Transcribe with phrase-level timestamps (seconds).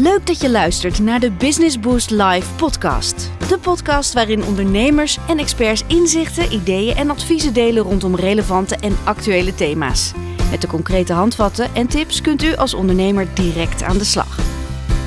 [0.00, 3.30] Leuk dat je luistert naar de Business Boost Live podcast.
[3.48, 9.54] De podcast waarin ondernemers en experts inzichten, ideeën en adviezen delen rondom relevante en actuele
[9.54, 10.12] thema's.
[10.50, 14.38] Met de concrete handvatten en tips kunt u als ondernemer direct aan de slag.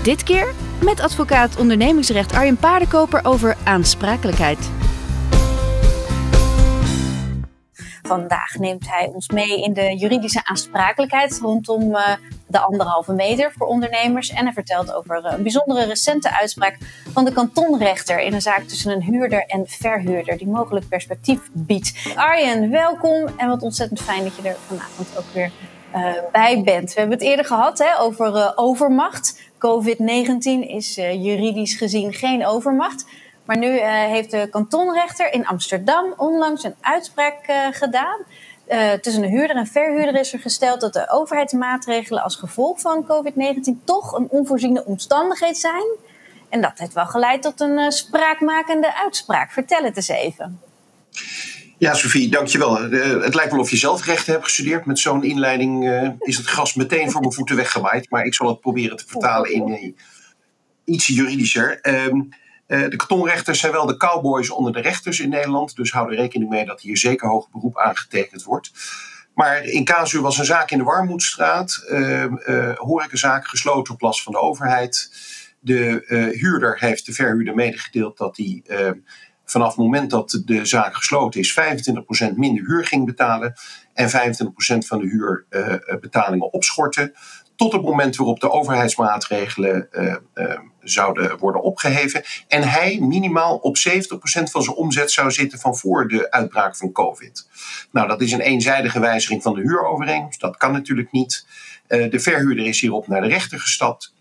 [0.04, 0.54] Dit keer
[0.84, 4.70] met advocaat ondernemingsrecht Arjen Paardenkoper over aansprakelijkheid.
[8.02, 12.16] Vandaag neemt hij ons mee in de juridische aansprakelijkheid rondom uh,
[12.54, 14.30] de anderhalve meter voor ondernemers.
[14.30, 16.78] En hij vertelt over een bijzondere recente uitspraak
[17.14, 22.14] van de kantonrechter in een zaak tussen een huurder en verhuurder, die mogelijk perspectief biedt.
[22.16, 25.52] Arjen, welkom en wat ontzettend fijn dat je er vanavond ook weer
[25.96, 26.94] uh, bij bent.
[26.94, 29.42] We hebben het eerder gehad hè, over uh, overmacht.
[29.54, 33.06] COVID-19 is juridisch gezien geen overmacht.
[33.46, 38.20] Maar nu heeft de kantonrechter in Amsterdam onlangs een uitspraak gedaan.
[38.68, 43.06] Uh, tussen een huurder en verhuurder is er gesteld dat de overheidsmaatregelen als gevolg van
[43.06, 45.86] COVID-19 toch een onvoorziene omstandigheid zijn.
[46.50, 49.52] En dat heeft wel geleid tot een spraakmakende uitspraak.
[49.52, 50.60] Vertel het eens even.
[51.78, 52.82] Ja, Sofie, dankjewel.
[53.22, 54.86] het lijkt wel of je zelf rechten hebt gestudeerd.
[54.86, 55.90] Met zo'n inleiding
[56.20, 58.10] is het gras meteen voor mijn voeten weggewaaid.
[58.10, 59.96] Maar ik zal het proberen te vertalen in
[60.86, 61.80] iets juridischer.
[62.08, 62.30] Um,
[62.68, 65.76] uh, de kantonrechters zijn wel de cowboys onder de rechters in Nederland.
[65.76, 68.72] Dus hou er rekening mee dat hier zeker hoog beroep aangetekend wordt.
[69.34, 71.86] Maar in casu was een zaak in de Warmoedstraat.
[71.90, 75.12] Uh, uh, horecazaak gesloten op last van de overheid.
[75.60, 76.04] De
[76.40, 78.64] huurder heeft de verhuurder medegedeeld dat hij
[79.46, 81.60] vanaf het moment dat de zaak gesloten is
[82.32, 83.54] 25% minder huur ging betalen.
[83.94, 84.14] En 25%
[84.88, 87.14] van de huurbetalingen opschorten
[87.56, 92.24] tot het moment waarop de overheidsmaatregelen uh, uh, zouden worden opgeheven.
[92.48, 93.82] En hij minimaal op 70%
[94.44, 97.48] van zijn omzet zou zitten van voor de uitbraak van COVID.
[97.92, 100.40] Nou, dat is een eenzijdige wijziging van de huurovereenkomst.
[100.40, 101.46] Dat kan natuurlijk niet.
[101.88, 104.14] Uh, de verhuurder is hierop naar de rechter gestapt.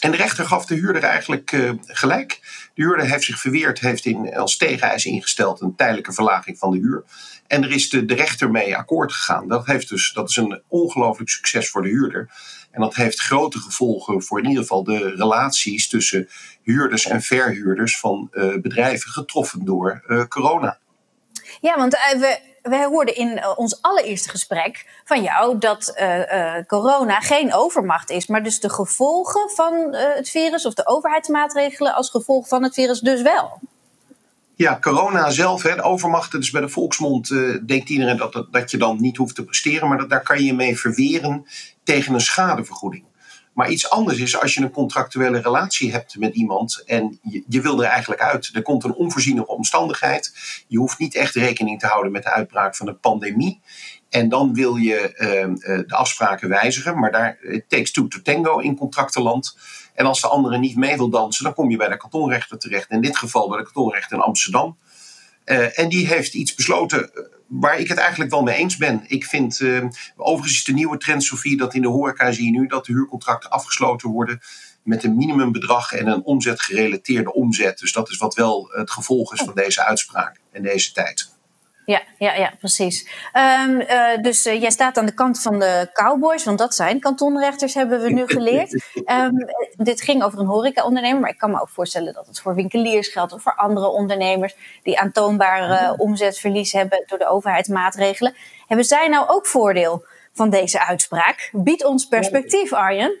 [0.00, 2.40] En de rechter gaf de huurder eigenlijk gelijk.
[2.74, 6.78] De huurder heeft zich verweerd, heeft in, als tegeneis ingesteld een tijdelijke verlaging van de
[6.78, 7.04] huur.
[7.46, 9.48] En er is de, de rechter mee akkoord gegaan.
[9.48, 12.30] Dat, heeft dus, dat is een ongelooflijk succes voor de huurder.
[12.74, 16.28] En dat heeft grote gevolgen voor in ieder geval de relaties tussen
[16.62, 20.78] huurders en verhuurders van uh, bedrijven getroffen door uh, corona.
[21.60, 25.94] Ja, want uh, we, wij hoorden in ons allereerste gesprek van jou dat
[26.66, 32.10] corona geen overmacht is, maar dus de gevolgen van het virus of de overheidsmaatregelen als
[32.10, 33.60] gevolg van het virus dus wel.
[34.56, 38.52] Ja, corona zelf, hè, de overmacht, dus bij de volksmond uh, denkt iedereen dat, dat,
[38.52, 41.46] dat, je dan niet hoeft te presteren, maar dat, daar kan je mee verweren
[41.82, 43.04] tegen een schadevergoeding.
[43.54, 47.60] Maar iets anders is als je een contractuele relatie hebt met iemand en je, je
[47.60, 48.50] wil er eigenlijk uit.
[48.52, 50.32] Er komt een onvoorziene omstandigheid.
[50.66, 53.60] Je hoeft niet echt rekening te houden met de uitbraak van een pandemie.
[54.08, 58.58] En dan wil je uh, de afspraken wijzigen, maar daar it takes two to tango
[58.58, 59.56] in contractenland.
[59.94, 62.90] En als de andere niet mee wil dansen, dan kom je bij de kantonrechter terecht.
[62.90, 64.76] In dit geval bij de kantonrechter in Amsterdam.
[65.44, 69.04] Uh, en die heeft iets besloten eh, waar ik het eigenlijk wel mee eens ben.
[69.06, 69.84] Ik vind, uh,
[70.16, 72.92] overigens is de nieuwe trend, Sofie, dat in de horeca zie je nu dat de
[72.92, 74.40] huurcontracten afgesloten worden
[74.82, 77.78] met een minimumbedrag en een omzetgerelateerde omzet.
[77.78, 81.33] Dus dat is wat wel het gevolg is van deze uitspraak en deze tijd.
[81.84, 83.08] Ja, ja, ja precies.
[83.66, 87.00] Um, uh, dus uh, jij staat aan de kant van de cowboys, want dat zijn
[87.00, 88.84] kantonrechters, hebben we nu geleerd.
[88.94, 89.46] Um,
[89.76, 93.08] dit ging over een horecaondernemer, maar ik kan me ook voorstellen dat het voor winkeliers
[93.08, 98.34] geldt of voor andere ondernemers die aantoonbaar uh, omzetverlies hebben door de overheidsmaatregelen.
[98.66, 101.50] Hebben zij nou ook voordeel van deze uitspraak?
[101.52, 103.18] Bied ons perspectief, Arjen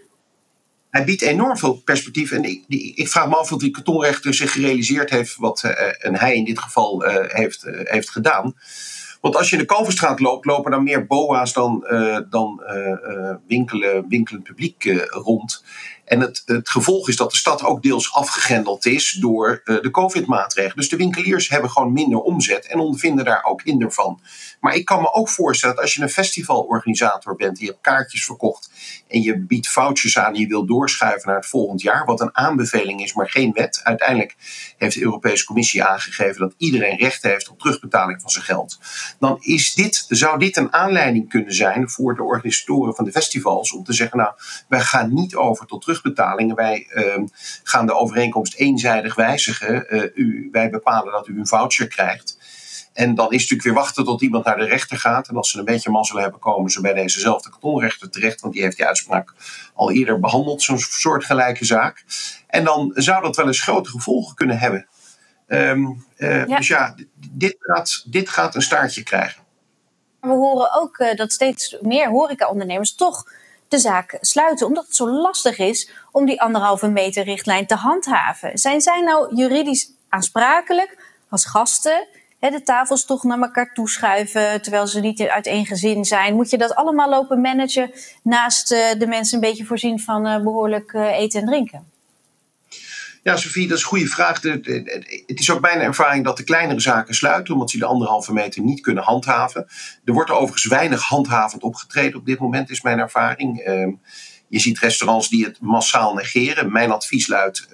[0.94, 2.30] hij biedt enorm veel perspectief.
[2.30, 6.18] En ik, ik vraag me af of die kantonrechter zich gerealiseerd heeft wat uh, en
[6.18, 8.54] hij in dit geval uh, heeft, uh, heeft gedaan.
[9.20, 11.86] Want als je in de Kalverstraat loopt, lopen dan meer boa's dan,
[12.30, 12.62] dan
[13.46, 15.64] winkelen, winkelend publiek rond.
[16.04, 19.90] En het, het, gevolg is dat de stad ook deels afgegrendeld is door uh, de
[19.90, 20.76] COVID-maatregelen.
[20.76, 24.20] Dus de winkeliers hebben gewoon minder omzet en ondervinden daar ook hinder van.
[24.60, 28.24] Maar ik kan me ook voorstellen dat als je een festivalorganisator bent, die hebt kaartjes
[28.24, 28.70] verkocht
[29.08, 32.36] en je biedt vouchers aan die je wil doorschuiven naar het volgend jaar, wat een
[32.36, 33.80] aanbeveling is, maar geen wet.
[33.82, 34.36] Uiteindelijk
[34.78, 38.78] heeft de Europese Commissie aangegeven dat iedereen recht heeft op terugbetaling van zijn geld.
[39.18, 43.72] Dan is dit, zou dit een aanleiding kunnen zijn voor de organisatoren van de festivals
[43.72, 44.32] om te zeggen, nou,
[44.68, 46.56] wij gaan niet over tot terug terugbetalingen.
[46.56, 47.16] Wij uh,
[47.62, 49.86] gaan de overeenkomst eenzijdig wijzigen.
[49.88, 52.38] Uh, u, wij bepalen dat u een voucher krijgt.
[52.92, 55.28] En dan is het natuurlijk weer wachten tot iemand naar de rechter gaat.
[55.28, 58.40] En als ze een beetje mazzel hebben, komen ze bij dezezelfde kantonrechter terecht.
[58.40, 59.32] Want die heeft die uitspraak
[59.74, 62.04] al eerder behandeld, zo'n soortgelijke zaak.
[62.46, 64.86] En dan zou dat wel eens grote gevolgen kunnen hebben.
[65.46, 66.56] Um, uh, ja.
[66.56, 66.94] Dus ja,
[67.30, 69.42] dit gaat, dit gaat een staartje krijgen.
[70.20, 73.24] We horen ook uh, dat steeds meer horecaondernemers toch
[73.74, 78.58] de zaak sluiten, omdat het zo lastig is om die anderhalve meter richtlijn te handhaven.
[78.58, 80.98] Zijn zij nou juridisch aansprakelijk
[81.28, 82.06] als gasten?
[82.38, 86.34] de tafels toch naar elkaar toeschuiven terwijl ze niet uit één gezin zijn.
[86.34, 87.90] Moet je dat allemaal lopen managen
[88.22, 91.93] naast uh, de mensen een beetje voorzien van uh, behoorlijk uh, eten en drinken?
[93.24, 94.42] Ja, Sofie, dat is een goede vraag.
[94.42, 98.62] Het is ook bijna ervaring dat de kleinere zaken sluiten, omdat ze de anderhalve meter
[98.62, 99.66] niet kunnen handhaven.
[100.04, 103.60] Er wordt overigens weinig handhavend opgetreden op dit moment, is mijn ervaring.
[103.60, 103.90] Ehm,
[104.48, 106.72] je ziet restaurants die het massaal negeren.
[106.72, 107.68] Mijn advies luidt: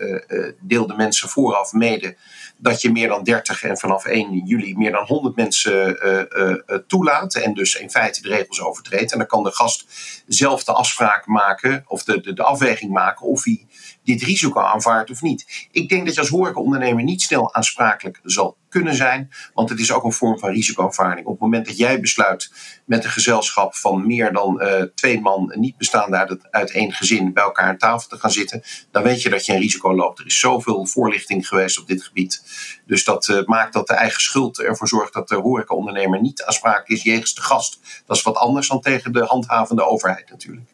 [0.60, 2.16] deel de mensen vooraf mede
[2.56, 5.98] dat je meer dan 30 en vanaf 1 juli meer dan 100 mensen
[6.36, 7.34] uh, toelaat.
[7.34, 9.12] En dus in feite de regels overtreedt.
[9.12, 9.84] En dan kan de gast
[10.26, 13.66] zelf de afspraak maken of de, de, de afweging maken of hij
[14.04, 15.68] dit risico aanvaardt of niet.
[15.70, 19.92] Ik denk dat je als horecaondernemer niet snel aansprakelijk zal kunnen zijn, want het is
[19.92, 21.26] ook een vorm van risicoaanvaarding.
[21.26, 22.52] Op het moment dat jij besluit
[22.84, 27.42] met een gezelschap van meer dan uh, twee man, niet bestaande uit, één gezin, bij
[27.42, 30.18] elkaar aan tafel te gaan zitten, dan weet je dat je een risico loopt.
[30.18, 32.42] Er is zoveel voorlichting geweest op dit gebied.
[32.86, 36.88] Dus dat uh, maakt dat de eigen schuld ervoor zorgt dat de horecaondernemer niet aansprakelijk
[36.88, 37.78] is jegens de gast.
[38.06, 40.70] Dat is wat anders dan tegen de handhavende overheid natuurlijk.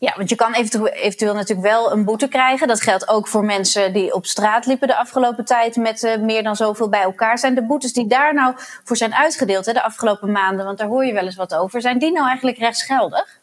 [0.00, 2.68] Ja, want je kan eventueel, natuurlijk wel een boete krijgen.
[2.68, 6.42] Dat geldt ook voor mensen die op straat liepen de afgelopen tijd met uh, meer
[6.42, 7.38] dan zoveel bij elkaar.
[7.38, 8.54] Zijn de boetes die daar nou
[8.84, 11.98] voor zijn uitgedeeld de afgelopen maanden, want daar hoor je wel eens wat over, zijn
[11.98, 13.38] die nou eigenlijk rechtsgeldig?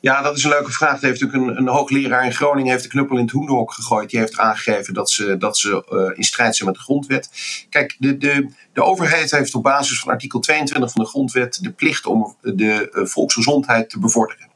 [0.00, 1.00] Ja, dat is een leuke vraag.
[1.00, 4.10] Er heeft natuurlijk een, een, hoogleraar in Groningen heeft de knuppel in het hoenderhok gegooid.
[4.10, 7.30] Die heeft aangegeven dat ze, dat ze uh, in strijd zijn met de grondwet.
[7.70, 11.70] Kijk, de, de, de overheid heeft op basis van artikel 22 van de grondwet de
[11.70, 14.52] plicht om de uh, volksgezondheid te bevorderen.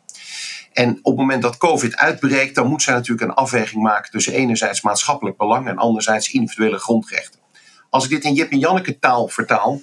[0.78, 4.32] En op het moment dat COVID uitbreekt, dan moet zij natuurlijk een afweging maken tussen
[4.32, 7.40] enerzijds maatschappelijk belang en anderzijds individuele grondrechten.
[7.90, 9.80] Als ik dit in Jip en Janneke taal vertaal,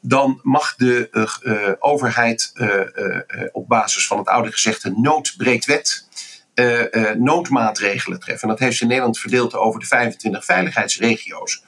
[0.00, 1.08] dan mag de
[1.42, 2.80] uh, overheid uh,
[3.52, 6.08] op basis van het oude gezegde nood breekt wet
[7.18, 8.48] noodmaatregelen treffen.
[8.48, 11.62] En dat heeft ze in Nederland verdeeld over de 25 veiligheidsregio's.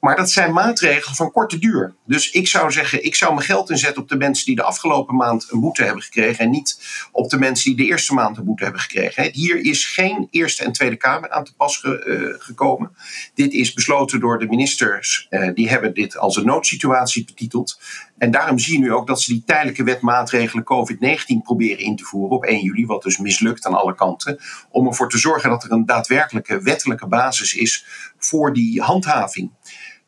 [0.00, 1.94] Maar dat zijn maatregelen van korte duur.
[2.06, 5.14] Dus ik zou zeggen, ik zou mijn geld inzetten op de mensen die de afgelopen
[5.14, 6.44] maand een boete hebben gekregen.
[6.44, 6.78] En niet
[7.12, 9.32] op de mensen die de eerste maand een boete hebben gekregen.
[9.32, 11.92] Hier is geen Eerste en Tweede Kamer aan te pas eh,
[12.38, 12.96] gekomen.
[13.34, 15.26] Dit is besloten door de ministers.
[15.30, 17.80] Uh, die hebben dit als een noodsituatie betiteld.
[18.18, 22.04] En daarom zie je nu ook dat ze die tijdelijke wetmaatregelen COVID-19 proberen in te
[22.04, 22.86] voeren op 1 juli.
[22.86, 24.38] Wat dus mislukt aan alle kanten.
[24.70, 27.84] Om ervoor te zorgen dat er een daadwerkelijke wettelijke basis is
[28.18, 29.50] voor die handhaving.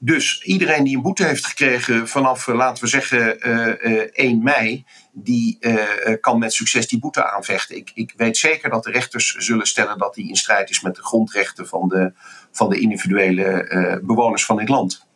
[0.05, 4.43] Dus iedereen die een boete heeft gekregen vanaf, eh, laten we zeggen, uh, uh, 1
[4.43, 5.59] mei, die
[6.21, 7.77] kan met succes die boete aanvechten.
[7.77, 10.95] Ik, ik weet zeker dat de rechters zullen stellen dat die in strijd is met
[10.95, 12.13] de grondrechten van de,
[12.51, 15.07] van de individuele bewoners van dit land.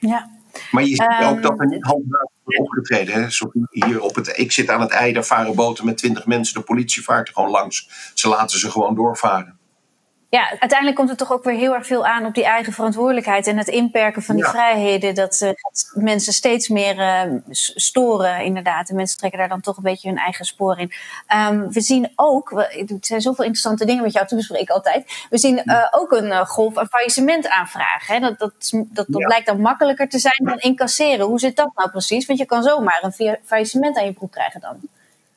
[0.00, 0.30] Ja.
[0.70, 3.14] Maar je ziet ook dat er niet handhaafd wordt opgetreden.
[3.14, 3.28] Hè?
[3.70, 6.54] hier op het, ik zit aan het ei, daar varen boten met twintig mensen.
[6.54, 7.88] De politie vaart er gewoon langs.
[8.14, 9.58] Ze laten ze gewoon doorvaren
[10.34, 13.46] ja, uiteindelijk komt het toch ook weer heel erg veel aan op die eigen verantwoordelijkheid
[13.46, 15.14] en het inperken van die vrijheden.
[15.14, 15.50] Dat uh,
[15.92, 18.88] mensen steeds meer uh, storen, inderdaad.
[18.88, 20.92] En mensen trekken daar dan toch een beetje hun eigen spoor in.
[21.36, 25.26] Um, we zien ook, er zijn zoveel interessante dingen met jou te bespreken altijd.
[25.30, 28.14] We zien uh, ook een golf aan faillissement aanvragen.
[28.14, 28.20] Hè?
[28.20, 29.26] Dat, dat, dat, dat ja.
[29.26, 31.26] blijkt dan makkelijker te zijn dan incasseren.
[31.26, 32.26] Hoe zit dat nou precies?
[32.26, 34.80] Want je kan zomaar een faillissement aan je broek krijgen dan.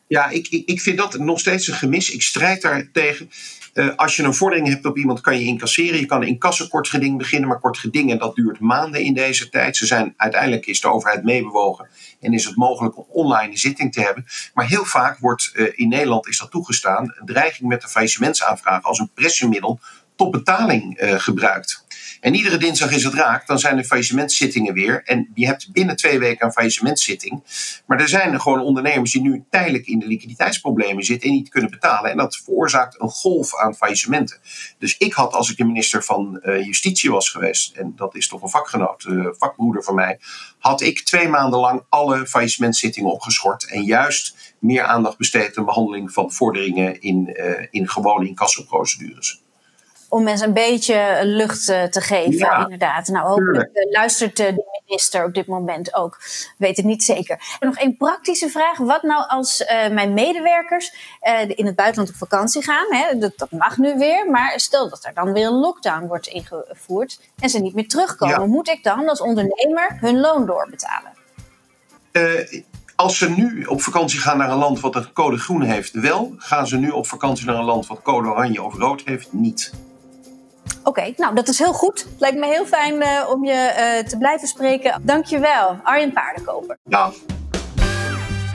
[0.08, 2.12] Ja, ik, ik, ik vind dat nog steeds een gemis.
[2.12, 3.30] Ik strijd daar tegen.
[3.74, 6.00] Uh, als je een vordering hebt op iemand, kan je incasseren.
[6.00, 9.78] Je kan een incassekort beginnen, maar kort gedingen dat duurt maanden in deze tijd.
[9.78, 11.88] Ze zijn, uiteindelijk is de overheid meebewogen
[12.20, 14.26] en is het mogelijk om online zitting te hebben.
[14.54, 18.84] Maar heel vaak wordt uh, in Nederland is dat toegestaan, een dreiging met de faillissementsaanvraag
[18.84, 19.80] als een pressiemiddel
[20.16, 21.86] tot betaling uh, gebruikt.
[22.28, 25.02] En iedere dinsdag is het raak, dan zijn er faillissementszittingen weer.
[25.06, 27.44] En je hebt binnen twee weken een faillissementzitting.
[27.86, 31.70] Maar er zijn gewoon ondernemers die nu tijdelijk in de liquiditeitsproblemen zitten en niet kunnen
[31.70, 32.12] betalen.
[32.12, 34.38] En dat veroorzaakt een golf aan faillissementen.
[34.78, 38.28] Dus ik had, als ik de minister van uh, Justitie was geweest, en dat is
[38.28, 40.20] toch een vakgenoot, uh, vakbroeder van mij,
[40.60, 43.70] had ik twee maanden lang alle faillissementszittingen opgeschort.
[43.70, 49.46] En juist meer aandacht besteed aan behandeling van vorderingen in, uh, in gewone incassoprocedures
[50.10, 53.08] om mensen een beetje lucht uh, te geven, ja, inderdaad.
[53.08, 56.18] Nou, hopelijk uh, luistert uh, de minister op dit moment ook.
[56.58, 57.58] Weet het niet zeker.
[57.60, 58.78] En nog één praktische vraag.
[58.78, 60.94] Wat nou als mijn medewerkers
[61.48, 62.86] in het buitenland op vakantie gaan?
[62.90, 63.18] Hè?
[63.18, 64.30] Dat, dat, mag nu weer.
[64.30, 68.40] Maar stel dat er dan weer een lockdown wordt ingevoerd en ze niet meer terugkomen.
[68.40, 68.46] Ja.
[68.46, 71.12] Moet ik dan als ondernemer hun loon doorbetalen?
[72.96, 76.34] Als ze nu op vakantie gaan naar een land wat een code groen heeft, wel.
[76.38, 79.72] Gaan ze nu op vakantie naar een land wat code oranje of rood heeft, niet.
[80.84, 82.08] Oké, nou dat is heel goed.
[82.18, 85.02] Lijkt me heel fijn eh, om je eh, te blijven spreken.
[85.04, 86.78] Dankjewel, Arjen Paardenkoper.
[86.84, 87.12] Ja.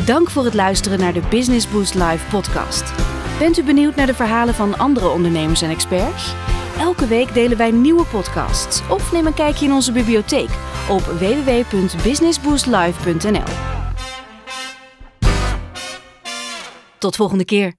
[0.07, 2.93] Dank voor het luisteren naar de Business Boost Live podcast.
[3.39, 6.35] Bent u benieuwd naar de verhalen van andere ondernemers en experts?
[6.79, 10.51] Elke week delen wij nieuwe podcasts of neem een kijkje in onze bibliotheek
[10.89, 13.43] op www.businessboostlive.nl.
[16.99, 17.73] Tot volgende keer.